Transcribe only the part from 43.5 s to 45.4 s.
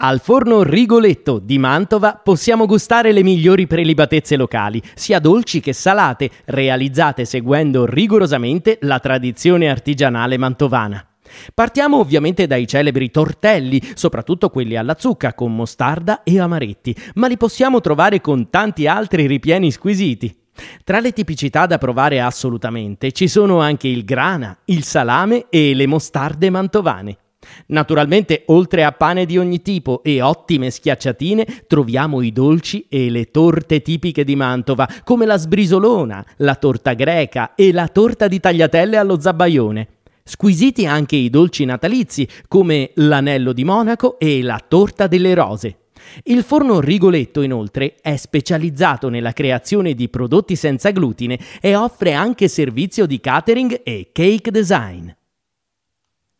di Monaco e la torta delle